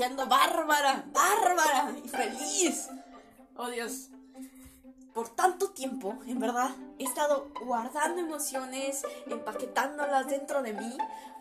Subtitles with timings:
[0.00, 2.88] paseando bárbara, bárbara y feliz.
[3.54, 4.08] Oh Dios.
[5.12, 10.96] Por tanto tiempo, en verdad, he estado guardando emociones, empaquetándolas dentro de mí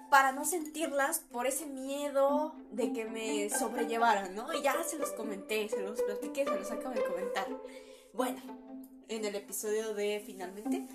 [0.09, 4.51] para no sentirlas por ese miedo de que me sobrellevaran, ¿no?
[4.54, 7.47] Y ya se los comenté, se los platiqué, se los acabo de comentar.
[8.11, 8.41] Bueno,
[9.07, 10.86] en el episodio de finalmente,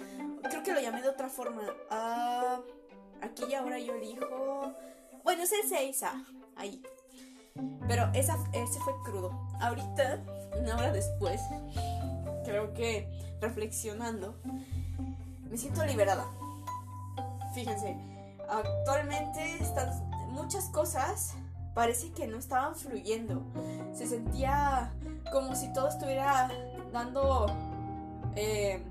[0.50, 1.62] creo que lo llamé de otra forma.
[1.88, 2.60] Ah,
[3.22, 4.74] aquí y ahora yo elijo.
[5.22, 6.82] Bueno, es el 6A, ahí.
[7.88, 8.32] Pero ese
[8.80, 9.30] fue crudo.
[9.60, 10.20] Ahorita,
[10.58, 11.40] una hora después,
[12.44, 13.08] creo que
[13.40, 14.34] reflexionando,
[15.50, 16.26] me siento liberada.
[17.54, 17.96] Fíjense
[18.48, 19.90] actualmente están
[20.30, 21.34] muchas cosas
[21.74, 23.42] parece que no estaban fluyendo.
[23.92, 24.92] Se sentía
[25.32, 26.50] como si todo estuviera
[26.92, 27.46] dando...
[28.36, 28.82] Eh,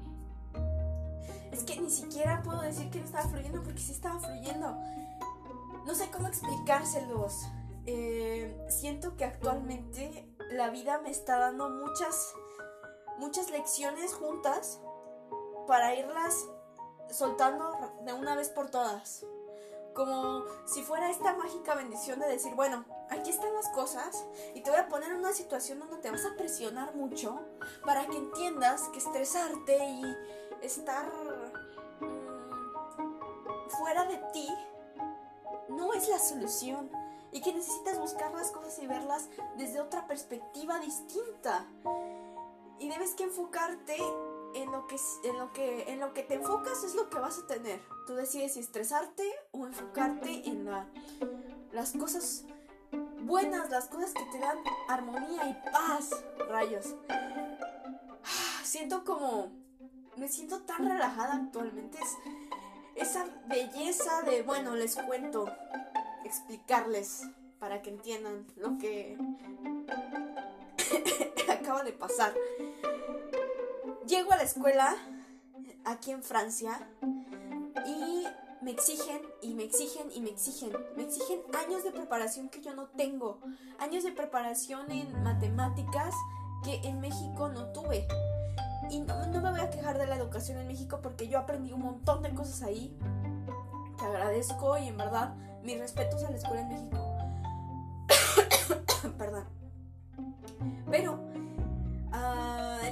[1.52, 4.78] es que ni siquiera puedo decir que no estaba fluyendo porque sí estaba fluyendo.
[5.86, 7.46] No sé cómo explicárselos.
[7.86, 12.34] Eh, siento que actualmente la vida me está dando muchas,
[13.18, 14.80] muchas lecciones juntas
[15.68, 16.46] para irlas
[17.10, 19.26] soltando de una vez por todas.
[19.94, 24.72] Como si fuera esta mágica bendición de decir, bueno, aquí están las cosas y te
[24.72, 27.40] voy a poner en una situación donde te vas a presionar mucho
[27.86, 30.04] para que entiendas que estresarte y
[30.62, 31.12] estar
[32.00, 34.48] mm, fuera de ti
[35.70, 36.90] no es la solución
[37.34, 41.66] y que necesitas buscar las cosas y verlas desde otra perspectiva distinta.
[42.80, 43.98] Y debes que enfocarte
[44.56, 47.40] en lo que en lo que en lo que te enfocas es lo que vas
[47.40, 47.82] a tener.
[48.06, 50.88] Tú decides si estresarte o enfocarte en la,
[51.72, 52.46] las cosas
[53.24, 56.12] buenas, las cosas que te dan armonía y paz,
[56.50, 56.96] rayos.
[58.64, 59.64] Siento como
[60.18, 65.52] me siento tan relajada actualmente es esa belleza de, bueno, les cuento,
[66.24, 67.24] explicarles
[67.60, 69.18] para que entiendan lo que
[71.50, 72.34] acaba de pasar.
[74.08, 74.96] Llego a la escuela
[75.86, 76.88] aquí en Francia
[77.86, 78.26] y
[78.62, 80.72] me exigen y me exigen y me exigen.
[80.96, 83.40] Me exigen años de preparación que yo no tengo.
[83.80, 86.14] Años de preparación en matemáticas
[86.64, 88.08] que en México no tuve.
[88.90, 91.82] Y no, me voy a quejar de la educación en México porque yo aprendí un
[91.82, 92.98] montón de cosas ahí.
[93.98, 96.98] Que agradezco y en verdad mis respetos a la escuela en México.
[99.18, 99.46] Perdón.
[100.90, 101.20] Pero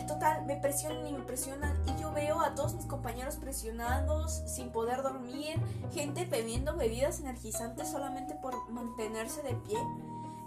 [0.08, 4.72] total, me presionan y me presionan y yo veo a todos mis compañeros presionados, sin
[4.72, 5.60] poder dormir,
[5.92, 9.78] gente bebiendo bebidas energizantes solamente por mantenerse de pie,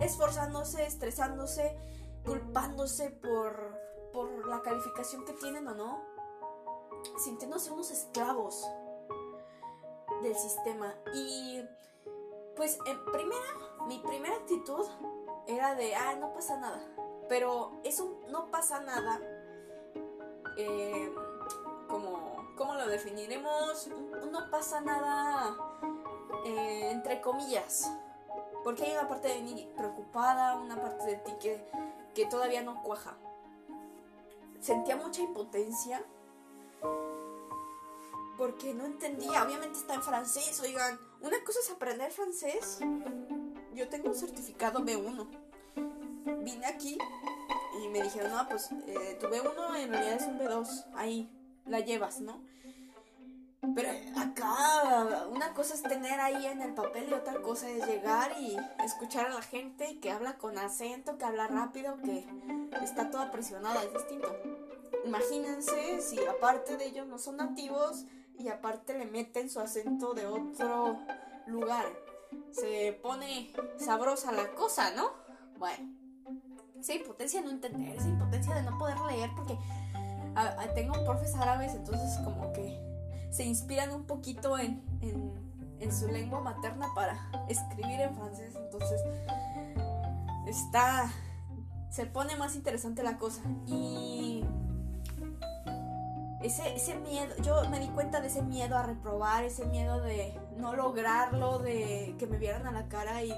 [0.01, 1.77] esforzándose, estresándose,
[2.25, 3.81] culpándose por,
[4.13, 6.03] por la calificación que tienen o no,
[7.25, 8.67] sintiéndose unos esclavos
[10.23, 10.95] del sistema.
[11.15, 11.63] Y
[12.57, 13.47] pues en primera,
[13.87, 14.87] mi primera actitud
[15.47, 16.81] era de, ah, no pasa nada.
[17.29, 19.21] Pero eso no pasa nada
[20.57, 21.13] eh,
[21.89, 23.89] como, ¿cómo lo definiremos?
[24.31, 25.57] No pasa nada,
[26.45, 27.91] eh, entre comillas,
[28.63, 31.65] porque hay una parte de mí preocupada, una parte de ti que,
[32.15, 33.17] que todavía no cuaja.
[34.61, 36.03] Sentía mucha impotencia
[38.37, 42.79] porque no entendía, obviamente está en francés, oigan, una cosa es aprender francés.
[43.75, 45.27] Yo tengo un certificado B1.
[46.45, 46.99] Vine aquí
[47.83, 51.31] y me dijeron, no, pues eh, tu B1 en realidad es un B2, ahí
[51.67, 52.41] la llevas, ¿no?
[53.75, 58.37] Pero acá una cosa es tener ahí en el papel y otra cosa es llegar
[58.39, 62.27] y escuchar a la gente que habla con acento, que habla rápido, que
[62.83, 64.37] está toda presionada, es distinto.
[65.07, 68.05] Imagínense si aparte de ellos no son nativos
[68.39, 70.99] y aparte le meten su acento de otro
[71.47, 71.87] lugar.
[72.51, 75.11] Se pone sabrosa la cosa, ¿no?
[75.59, 76.05] Bueno
[76.85, 79.57] esa impotencia de no entender, esa impotencia de no poder leer, porque
[80.75, 82.79] tengo profes árabes, entonces como que
[83.31, 84.83] se inspiran un poquito en,
[85.81, 87.19] en, su lengua materna para
[87.49, 89.01] escribir en francés, entonces
[90.47, 91.11] está,
[91.91, 93.43] se pone más interesante la cosa.
[93.67, 94.45] Y
[96.45, 100.39] ese, ese miedo, yo me di cuenta de ese miedo a reprobar, ese miedo de
[100.57, 103.33] no lograrlo, de que me vieran a la cara y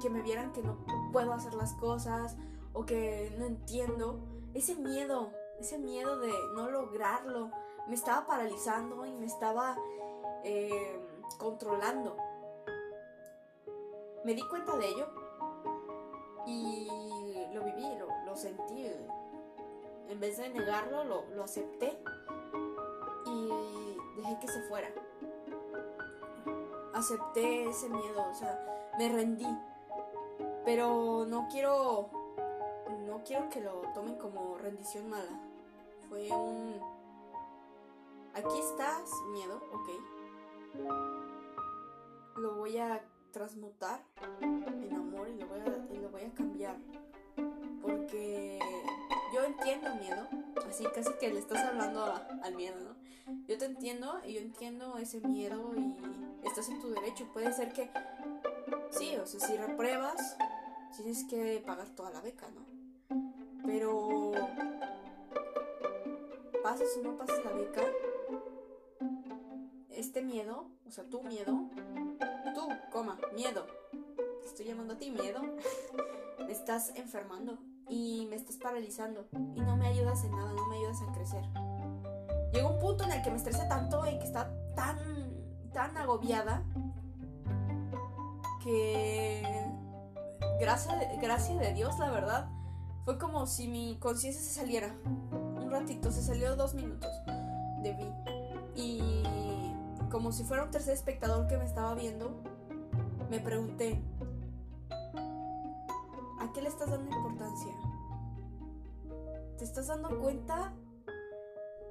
[0.00, 0.78] que me vieran que no
[1.12, 2.36] puedo hacer las cosas
[2.72, 4.20] o que no entiendo.
[4.54, 7.50] Ese miedo, ese miedo de no lograrlo,
[7.88, 9.76] me estaba paralizando y me estaba
[10.44, 11.00] eh,
[11.38, 12.16] controlando.
[14.24, 15.08] Me di cuenta de ello
[16.46, 16.88] y
[17.52, 17.86] lo viví,
[18.26, 18.86] lo, sentí.
[20.12, 21.98] En vez de negarlo, lo, lo acepté
[23.24, 23.48] y
[24.14, 24.92] dejé que se fuera.
[26.92, 29.48] Acepté ese miedo, o sea, me rendí
[30.66, 32.10] Pero no quiero.
[33.06, 35.40] No quiero que lo tomen como rendición mala.
[36.10, 36.78] Fue un.
[38.34, 39.88] Aquí estás, miedo, ok.
[42.36, 44.04] Lo voy a transmutar
[44.42, 46.76] en amor y lo voy a, y lo voy a cambiar.
[49.64, 50.26] Entiendo miedo.
[50.68, 52.04] Así casi que le estás hablando
[52.42, 52.96] al miedo, ¿no?
[53.46, 57.28] Yo te entiendo y yo entiendo ese miedo y estás en tu derecho.
[57.32, 57.88] Puede ser que
[58.90, 60.36] sí, o sea, si repruebas,
[60.96, 62.66] tienes que pagar toda la beca, ¿no?
[63.64, 64.32] Pero
[66.60, 67.82] pases o no pases la beca,
[69.90, 71.70] este miedo, o sea, tu miedo,
[72.52, 73.64] tú, coma, miedo,
[74.40, 75.40] te estoy llamando a ti miedo,
[76.40, 77.58] me estás enfermando
[77.88, 81.44] y me estás paralizando y no me ayudas en nada, no me ayudas a crecer.
[82.52, 84.98] Llega un punto en el que me estresé tanto, en que está tan,
[85.72, 86.62] tan agobiada,
[88.62, 89.42] que
[90.60, 92.48] gracias gracia de Dios, la verdad,
[93.04, 94.94] fue como si mi conciencia se saliera.
[95.32, 97.10] Un ratito, se salió dos minutos
[97.82, 98.14] de mí.
[98.76, 99.22] Y
[100.10, 102.42] como si fuera un tercer espectador que me estaba viendo,
[103.30, 104.02] me pregunté,
[106.42, 107.74] ¿a qué le estás dando importancia?
[109.58, 110.74] ¿Te estás dando cuenta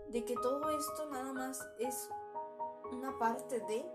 [0.09, 2.09] de que todo esto nada más es
[2.92, 3.89] una parte de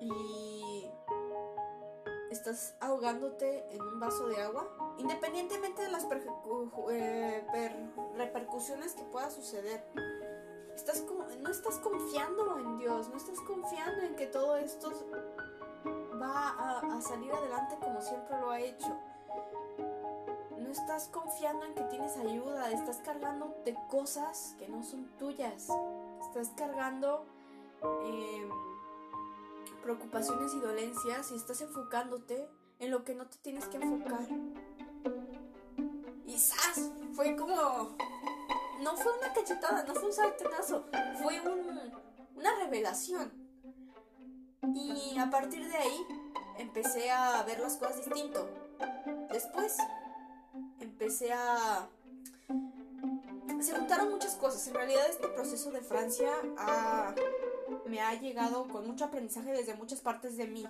[0.00, 0.88] y
[2.30, 6.06] estás ahogándote en un vaso de agua, independientemente de las
[6.90, 9.84] eh, per- repercusiones que pueda suceder.
[11.40, 14.92] No estás confiando en Dios, no estás confiando en que todo esto
[16.20, 18.96] va a salir adelante como siempre lo ha hecho.
[20.68, 25.68] No estás confiando en que tienes ayuda, estás cargando de cosas que no son tuyas.
[26.20, 27.24] Estás cargando
[28.04, 28.50] em,
[29.82, 32.46] preocupaciones y dolencias y estás enfocándote
[32.80, 34.28] en lo que no te tienes que enfocar.
[36.26, 36.90] Y ¡zas!
[37.14, 37.96] Fue como...
[38.82, 40.84] No fue una cachetada, no fue un sartenazo,
[41.22, 41.92] fue un-
[42.36, 43.32] una revelación.
[44.74, 46.06] Y a partir de ahí
[46.58, 48.46] empecé a ver las cosas distinto.
[49.30, 49.78] Después
[50.80, 51.88] empecé a...
[53.60, 54.66] Se juntaron muchas cosas.
[54.68, 56.28] En realidad este proceso de Francia
[56.58, 57.14] ha-
[57.86, 60.64] me ha llegado con mucho aprendizaje desde muchas partes de mí.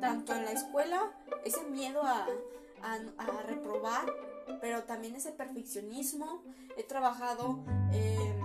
[0.00, 1.10] Tanto en la escuela,
[1.44, 2.26] ese miedo a,
[2.82, 4.12] a- reprobar,
[4.60, 6.42] pero también ese perfeccionismo.
[6.76, 7.58] He trabajado
[7.92, 8.38] en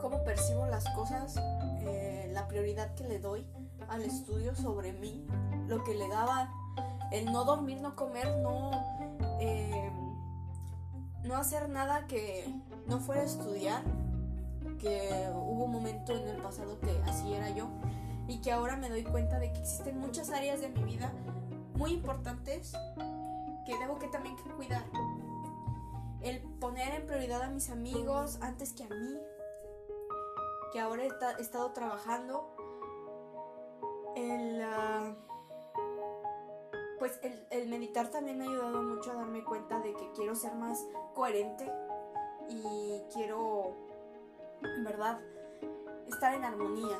[0.00, 1.36] cómo percibo las cosas,
[1.80, 3.46] eh, la prioridad que le doy
[3.88, 5.24] al estudio sobre mí,
[5.68, 6.50] lo que le daba
[7.12, 8.70] el no dormir, no comer, no,
[9.40, 9.90] eh,
[11.24, 12.52] no hacer nada que
[12.86, 13.82] no fuera a estudiar,
[14.78, 17.68] que hubo un momento en el pasado que así era yo
[18.28, 21.12] y que ahora me doy cuenta de que existen muchas áreas de mi vida
[21.74, 22.72] muy importantes
[23.66, 24.84] que debo que también que cuidar.
[26.20, 29.18] El poner en prioridad a mis amigos antes que a mí,
[30.72, 32.54] que ahora he estado trabajando.
[34.16, 35.14] El, ah,
[37.02, 40.36] pues el, el meditar también me ha ayudado mucho a darme cuenta de que quiero
[40.36, 41.68] ser más coherente
[42.48, 43.74] y quiero,
[44.62, 45.18] en verdad,
[46.06, 46.96] estar en armonía.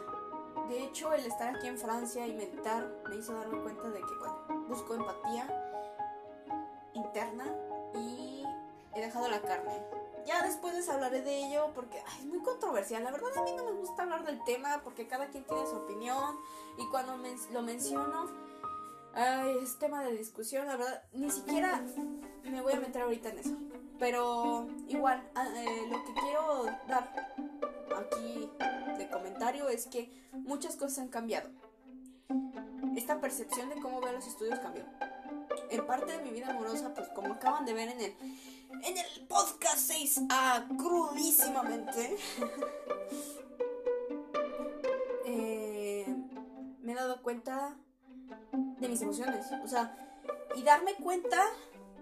[0.69, 4.55] De hecho, el estar aquí en Francia y meditar me hizo darme cuenta de que,
[4.67, 5.47] busco empatía
[6.95, 7.45] interna
[7.95, 8.45] y
[8.97, 9.87] he dejado la carne.
[10.27, 13.05] Ya después les hablaré de ello porque es muy controversial.
[13.05, 15.77] La verdad a mí no me gusta hablar del tema porque cada quien tiene su
[15.77, 16.41] opinión
[16.77, 18.42] y cuando men- lo menciono
[19.15, 20.67] ay, es tema de discusión.
[20.67, 21.83] La verdad ni siquiera
[22.45, 23.57] me voy a meter ahorita en eso.
[23.99, 27.35] Pero igual, ah, eh, lo que quiero dar
[27.97, 28.51] aquí
[28.99, 31.51] de comentario es que muchas cosas han cambiado.
[32.97, 34.85] Esta percepción de cómo veo los estudios cambió.
[35.71, 38.15] En parte de mi vida amorosa, pues como acaban de ver en el,
[38.83, 42.17] en el podcast 6A crudísimamente,
[45.27, 46.15] eh,
[46.81, 47.77] me he dado cuenta
[48.83, 49.47] de mis emociones.
[49.65, 49.97] O sea,
[50.55, 51.39] y darme cuenta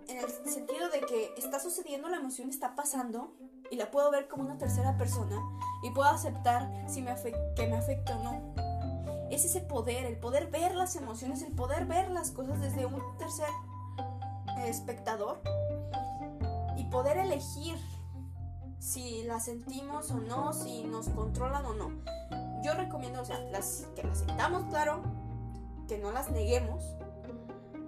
[0.08, 3.32] en el sentido de que está sucediendo, la emoción está pasando
[3.70, 5.36] y la puedo ver como una tercera persona
[5.82, 7.14] y puedo aceptar si me
[7.54, 8.54] que me afecta o no.
[9.30, 13.00] Es ese poder, el poder ver las emociones, el poder ver las cosas desde un
[13.18, 13.48] tercer
[14.64, 15.40] espectador
[16.76, 17.78] y poder elegir
[18.80, 21.90] si las sentimos o no, si nos controlan o no.
[22.64, 25.02] Yo recomiendo, o sea, las, que las sintamos, claro,
[25.90, 26.84] que no las neguemos,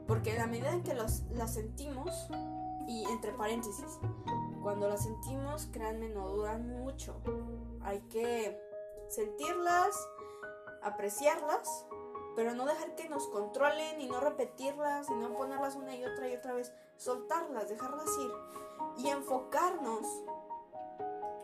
[0.08, 1.22] porque en la medida en que las
[1.54, 2.26] sentimos,
[2.88, 4.00] y entre paréntesis,
[4.60, 7.14] cuando las sentimos, créanme, no duran mucho.
[7.80, 8.60] Hay que
[9.08, 9.94] sentirlas,
[10.82, 11.86] apreciarlas
[12.34, 16.28] pero no dejar que nos controlen y no repetirlas y no ponerlas una y otra
[16.28, 20.06] y otra vez, soltarlas, dejarlas ir y enfocarnos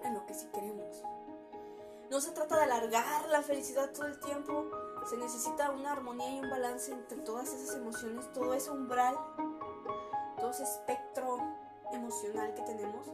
[0.02, 1.04] en lo que sí queremos.
[2.10, 4.64] No se trata de alargar la felicidad todo el tiempo,
[5.08, 9.16] se necesita una armonía y un balance entre todas esas emociones, todo ese umbral,
[10.38, 11.38] todo ese espectro
[11.92, 13.06] emocional que tenemos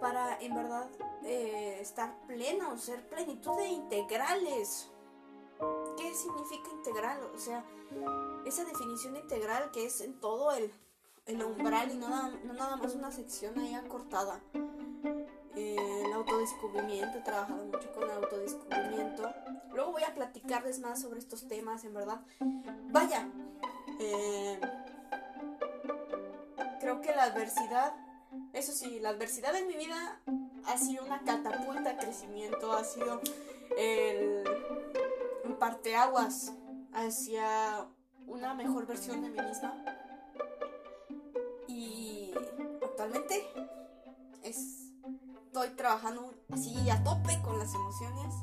[0.00, 0.88] para en verdad
[1.24, 4.88] eh, estar plenos, ser plenitud de integrales.
[5.96, 7.20] ¿Qué significa integral?
[7.34, 7.64] O sea,
[8.46, 10.72] esa definición integral que es en todo el,
[11.26, 14.40] el umbral y no nada, no nada más una sección ahí acortada.
[15.56, 19.32] Eh, el autodescubrimiento, he trabajado mucho con el autodescubrimiento.
[19.72, 22.20] Luego voy a platicarles más sobre estos temas, en verdad.
[22.90, 23.28] Vaya,
[23.98, 24.60] eh,
[26.80, 27.94] creo que la adversidad,
[28.52, 30.20] eso sí, la adversidad en mi vida
[30.66, 33.20] ha sido una catapulta de crecimiento, ha sido
[33.76, 34.44] el
[35.58, 36.52] parteaguas
[36.92, 37.86] hacia
[38.26, 39.84] una mejor versión de mí misma.
[41.68, 42.32] Y
[42.82, 43.46] actualmente
[45.62, 48.34] estoy trabajando así a tope con las emociones,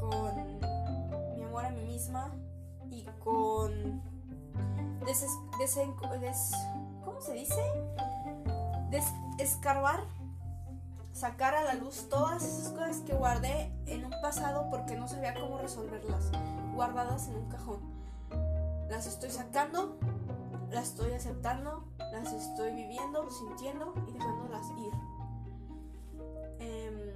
[0.00, 2.30] con mi amor a mí misma
[2.90, 4.00] y con
[5.04, 6.52] des,
[7.04, 7.62] ¿cómo se dice?
[8.88, 10.00] Desescarbar
[11.12, 15.34] sacar a la luz todas esas cosas que guardé en un pasado porque no sabía
[15.34, 16.30] cómo resolverlas,
[16.74, 17.80] guardadas en un cajón.
[18.88, 19.98] Las estoy sacando,
[20.70, 25.21] las estoy aceptando, las estoy viviendo, sintiendo y dejándolas ir.
[26.62, 27.12] Em,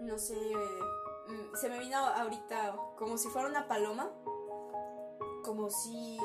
[0.00, 4.10] no sé, mm, se me vino ahorita como si fuera una paloma,
[5.42, 6.18] como si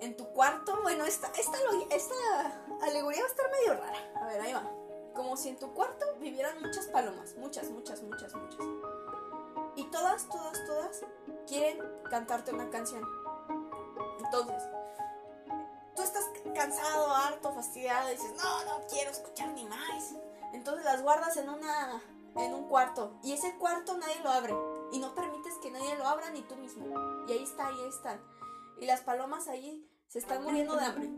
[0.00, 1.58] en tu cuarto, bueno, esta, esta,
[1.90, 2.14] esta
[2.82, 4.12] alegoría va a estar medio rara.
[4.22, 4.70] A ver, ahí va.
[5.14, 8.60] Como si en tu cuarto vivieran muchas palomas, muchas, muchas, muchas, muchas.
[9.74, 11.04] Y todas, todas, todas
[11.46, 13.02] quieren cantarte una canción.
[14.24, 14.62] Entonces,
[16.56, 20.14] cansado, harto, fastidiado, dices, no, no quiero escuchar ni más.
[20.52, 22.02] Entonces las guardas en una
[22.36, 24.54] en un cuarto y ese cuarto nadie lo abre
[24.92, 26.86] y no permites que nadie lo abra ni tú mismo.
[27.28, 28.20] Y ahí está, ahí están.
[28.80, 31.10] Y las palomas ahí se están muriendo de hambre.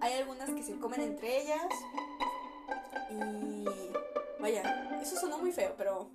[0.00, 1.68] Hay algunas que se comen entre ellas.
[3.10, 3.64] Y
[4.40, 6.10] vaya, eso sonó muy feo, pero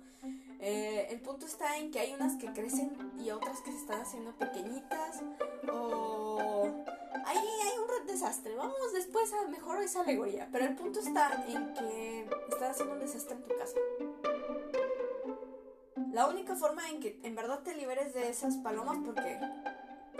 [0.60, 4.00] eh, el punto está en que hay unas que crecen y otras que se están
[4.00, 5.20] haciendo pequeñitas.
[5.72, 6.05] O
[8.16, 8.56] desastre.
[8.56, 10.48] Vamos después a mejor esa alegoría.
[10.50, 13.76] Pero el punto está en que están haciendo un desastre en tu casa.
[16.12, 19.38] La única forma en que en verdad te liberes de esas palomas, porque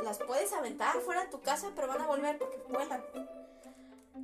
[0.04, 3.02] las puedes aventar fuera de tu casa, pero van a volver porque vuelan.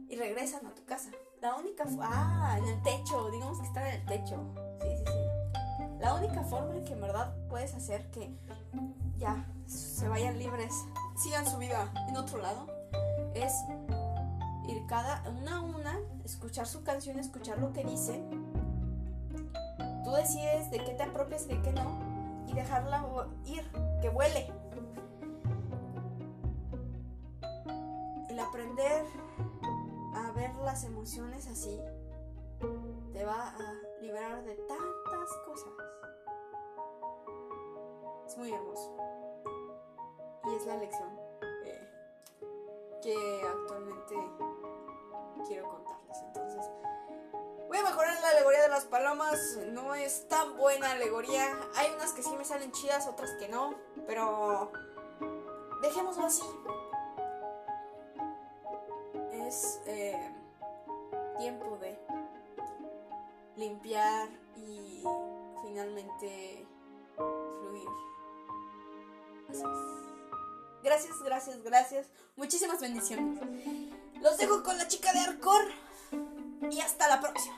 [0.08, 1.10] Y regresan a tu casa.
[1.40, 1.84] La única.
[2.00, 3.30] Ah, en el techo.
[3.30, 4.36] Digamos que están en el techo.
[4.82, 5.98] Sí, sí, sí.
[5.98, 8.36] La única forma en que en verdad puedes hacer que
[9.16, 10.74] ya se vayan libres,
[11.16, 12.66] sigan su vida en otro lado,
[13.34, 13.52] es
[14.68, 18.22] ir cada una a una, escuchar su canción, escuchar lo que dice
[20.04, 22.12] Tú decides de qué te apropias y de qué no
[22.46, 23.04] y dejarla
[23.46, 23.70] ir,
[24.00, 24.52] que vuele.
[28.28, 29.06] El aprender
[30.14, 31.80] a ver las emociones así
[33.12, 35.72] te va a liberar de tantas cosas.
[38.26, 38.96] Es muy hermoso.
[40.44, 41.21] Y es la lección
[43.02, 44.14] que actualmente
[45.46, 46.18] quiero contarles.
[46.28, 46.70] Entonces,
[47.72, 49.58] Voy a mejorar la alegoría de las palomas.
[49.68, 51.58] No es tan buena alegoría.
[51.76, 53.74] Hay unas que sí me salen chidas, otras que no.
[54.06, 54.70] Pero
[55.80, 56.42] dejémoslo así.
[59.32, 60.34] Es eh,
[61.38, 61.98] tiempo de
[63.56, 65.02] limpiar y
[65.62, 66.66] finalmente
[67.16, 67.88] fluir.
[69.48, 69.62] Es.
[70.82, 72.06] Gracias, gracias, gracias.
[72.36, 73.38] Muchísimas bendiciones.
[74.20, 75.64] Los dejo con la chica de Arcor
[76.70, 77.56] y hasta la próxima.